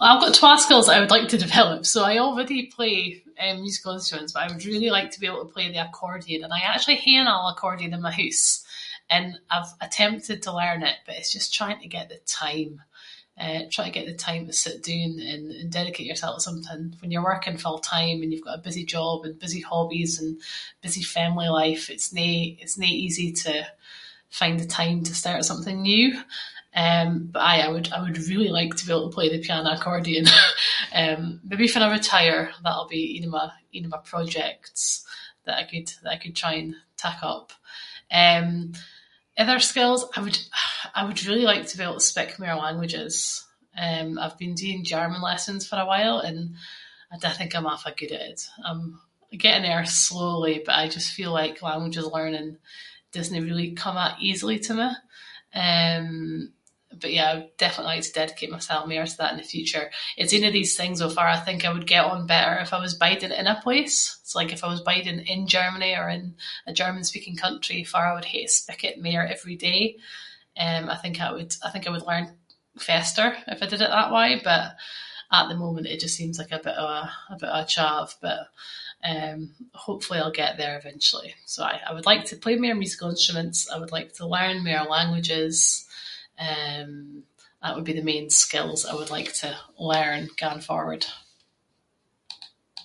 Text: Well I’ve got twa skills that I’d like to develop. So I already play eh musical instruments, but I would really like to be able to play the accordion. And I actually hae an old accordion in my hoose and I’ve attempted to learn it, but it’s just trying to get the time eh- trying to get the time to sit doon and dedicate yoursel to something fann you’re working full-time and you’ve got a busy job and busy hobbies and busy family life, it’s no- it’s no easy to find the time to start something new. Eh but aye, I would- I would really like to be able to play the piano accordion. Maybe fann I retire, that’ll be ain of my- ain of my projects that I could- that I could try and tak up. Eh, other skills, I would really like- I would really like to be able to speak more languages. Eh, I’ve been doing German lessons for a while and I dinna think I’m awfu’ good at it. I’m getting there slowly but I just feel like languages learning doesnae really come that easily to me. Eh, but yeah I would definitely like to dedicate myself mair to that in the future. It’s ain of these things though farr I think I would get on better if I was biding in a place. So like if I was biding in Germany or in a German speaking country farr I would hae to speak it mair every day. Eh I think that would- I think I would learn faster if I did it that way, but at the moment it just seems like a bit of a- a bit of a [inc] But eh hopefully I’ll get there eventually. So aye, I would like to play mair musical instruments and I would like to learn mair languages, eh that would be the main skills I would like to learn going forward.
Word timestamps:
Well 0.00 0.08
I’ve 0.18 0.20
got 0.24 0.34
twa 0.40 0.52
skills 0.64 0.86
that 0.86 0.96
I’d 0.96 1.10
like 1.16 1.28
to 1.30 1.44
develop. 1.46 1.80
So 1.92 1.98
I 2.10 2.14
already 2.24 2.60
play 2.76 2.96
eh 3.44 3.54
musical 3.66 3.94
instruments, 3.98 4.32
but 4.32 4.42
I 4.42 4.48
would 4.52 4.64
really 4.70 4.90
like 4.92 5.10
to 5.12 5.20
be 5.20 5.26
able 5.30 5.42
to 5.44 5.52
play 5.56 5.68
the 5.70 5.84
accordion. 5.88 6.40
And 6.44 6.52
I 6.52 6.60
actually 6.72 6.96
hae 7.04 7.16
an 7.20 7.28
old 7.32 7.50
accordion 7.52 7.92
in 7.94 8.02
my 8.06 8.12
hoose 8.18 8.48
and 9.16 9.28
I’ve 9.54 9.72
attempted 9.86 10.38
to 10.42 10.56
learn 10.60 10.80
it, 10.90 10.98
but 11.06 11.16
it’s 11.18 11.32
just 11.36 11.54
trying 11.58 11.80
to 11.82 11.94
get 11.96 12.06
the 12.08 12.20
time 12.44 12.72
eh- 13.44 13.66
trying 13.74 13.90
to 13.90 13.98
get 13.98 14.06
the 14.10 14.24
time 14.28 14.42
to 14.46 14.60
sit 14.64 14.76
doon 14.88 15.10
and 15.32 15.44
dedicate 15.78 16.06
yoursel 16.08 16.34
to 16.36 16.40
something 16.46 16.80
fann 16.98 17.12
you’re 17.12 17.30
working 17.30 17.58
full-time 17.64 18.18
and 18.20 18.30
you’ve 18.30 18.48
got 18.48 18.58
a 18.60 18.66
busy 18.68 18.84
job 18.96 19.18
and 19.24 19.44
busy 19.44 19.62
hobbies 19.70 20.12
and 20.20 20.30
busy 20.86 21.04
family 21.16 21.48
life, 21.62 21.84
it’s 21.94 22.10
no- 22.20 22.54
it’s 22.62 22.76
no 22.82 22.90
easy 23.06 23.28
to 23.44 23.52
find 24.40 24.56
the 24.60 24.74
time 24.80 24.98
to 25.04 25.20
start 25.22 25.42
something 25.50 25.78
new. 25.92 26.08
Eh 26.86 27.08
but 27.34 27.40
aye, 27.48 27.64
I 27.66 27.68
would- 27.72 27.92
I 27.96 28.02
would 28.04 28.18
really 28.30 28.50
like 28.58 28.72
to 28.76 28.84
be 28.84 28.92
able 28.92 29.08
to 29.08 29.14
play 29.16 29.28
the 29.30 29.44
piano 29.46 29.70
accordion. 29.74 30.24
Maybe 31.48 31.68
fann 31.72 31.84
I 31.86 31.90
retire, 31.90 32.42
that’ll 32.64 32.94
be 32.96 33.04
ain 33.16 33.26
of 33.28 33.30
my- 33.36 33.58
ain 33.74 33.86
of 33.86 33.92
my 33.96 34.02
projects 34.12 34.80
that 35.44 35.56
I 35.60 35.64
could- 35.70 35.96
that 36.02 36.12
I 36.16 36.22
could 36.22 36.36
try 36.42 36.54
and 36.60 36.70
tak 37.02 37.18
up. 37.34 37.48
Eh, 38.22 38.46
other 39.40 39.60
skills, 39.70 40.00
I 40.16 40.20
would 40.24 40.36
really 40.36 40.50
like- 40.56 40.94
I 40.98 41.04
would 41.06 41.20
really 41.28 41.46
like 41.52 41.64
to 41.68 41.76
be 41.78 41.84
able 41.86 42.00
to 42.00 42.10
speak 42.12 42.30
more 42.38 42.62
languages. 42.66 43.14
Eh, 43.84 44.04
I’ve 44.22 44.38
been 44.42 44.54
doing 44.62 44.84
German 44.94 45.22
lessons 45.30 45.62
for 45.66 45.78
a 45.80 45.88
while 45.92 46.18
and 46.28 46.38
I 47.12 47.16
dinna 47.16 47.34
think 47.38 47.52
I’m 47.54 47.70
awfu’ 47.72 47.90
good 48.00 48.12
at 48.16 48.26
it. 48.32 48.40
I’m 48.66 48.80
getting 49.44 49.66
there 49.66 49.86
slowly 50.08 50.56
but 50.66 50.74
I 50.74 50.84
just 50.96 51.14
feel 51.16 51.32
like 51.34 51.62
languages 51.70 52.12
learning 52.16 52.50
doesnae 53.12 53.46
really 53.48 53.70
come 53.82 53.94
that 54.00 54.20
easily 54.28 54.58
to 54.62 54.72
me. 54.80 54.88
Eh, 55.64 56.06
but 57.02 57.12
yeah 57.16 57.28
I 57.30 57.34
would 57.36 57.56
definitely 57.62 57.92
like 57.94 58.04
to 58.06 58.12
dedicate 58.18 58.50
myself 58.54 58.82
mair 58.88 59.06
to 59.08 59.16
that 59.18 59.32
in 59.32 59.36
the 59.40 59.52
future. 59.54 59.86
It’s 60.18 60.32
ain 60.34 60.48
of 60.48 60.54
these 60.56 60.76
things 60.78 60.96
though 60.98 61.10
farr 61.16 61.28
I 61.36 61.44
think 61.46 61.60
I 61.62 61.72
would 61.74 61.92
get 61.94 62.06
on 62.12 62.26
better 62.34 62.54
if 62.64 62.72
I 62.72 62.80
was 62.82 63.02
biding 63.04 63.32
in 63.40 63.52
a 63.54 63.60
place. 63.66 63.98
So 64.26 64.32
like 64.38 64.52
if 64.52 64.62
I 64.64 64.70
was 64.74 64.88
biding 64.90 65.20
in 65.34 65.46
Germany 65.56 65.92
or 66.00 66.06
in 66.16 66.24
a 66.70 66.72
German 66.80 67.04
speaking 67.10 67.36
country 67.46 67.78
farr 67.92 68.08
I 68.10 68.14
would 68.16 68.30
hae 68.32 68.44
to 68.44 68.48
speak 68.60 68.82
it 68.88 68.98
mair 69.06 69.22
every 69.34 69.56
day. 69.68 69.80
Eh 70.64 70.82
I 70.94 70.96
think 71.02 71.14
that 71.18 71.34
would- 71.36 71.58
I 71.66 71.70
think 71.70 71.84
I 71.86 71.90
would 71.94 72.08
learn 72.10 72.26
faster 72.88 73.28
if 73.54 73.60
I 73.62 73.66
did 73.70 73.84
it 73.86 73.94
that 73.98 74.12
way, 74.16 74.30
but 74.50 74.66
at 75.38 75.48
the 75.48 75.62
moment 75.64 75.92
it 75.92 76.00
just 76.04 76.16
seems 76.18 76.36
like 76.38 76.52
a 76.54 76.64
bit 76.68 76.78
of 76.82 76.88
a- 77.02 77.12
a 77.34 77.36
bit 77.40 77.50
of 77.50 77.60
a 77.60 78.08
[inc] 78.14 78.20
But 78.26 78.40
eh 79.10 79.36
hopefully 79.86 80.18
I’ll 80.20 80.40
get 80.42 80.54
there 80.56 80.76
eventually. 80.78 81.32
So 81.52 81.58
aye, 81.68 81.82
I 81.88 81.92
would 81.94 82.06
like 82.10 82.24
to 82.26 82.42
play 82.44 82.54
mair 82.56 82.74
musical 82.82 83.10
instruments 83.12 83.58
and 83.68 83.74
I 83.76 83.80
would 83.80 83.92
like 83.96 84.10
to 84.14 84.26
learn 84.36 84.64
mair 84.66 84.82
languages, 84.96 85.56
eh 86.38 86.86
that 87.62 87.74
would 87.74 87.84
be 87.90 87.96
the 87.98 88.10
main 88.12 88.28
skills 88.44 88.80
I 88.90 88.94
would 88.98 89.10
like 89.16 89.32
to 89.42 89.48
learn 89.92 90.22
going 90.44 90.60
forward. 90.68 91.02